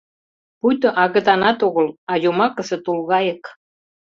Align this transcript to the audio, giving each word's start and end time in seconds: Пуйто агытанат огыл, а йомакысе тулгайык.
Пуйто 0.59 0.89
агытанат 1.03 1.59
огыл, 1.67 1.87
а 2.11 2.13
йомакысе 2.23 2.77
тулгайык. 2.85 3.43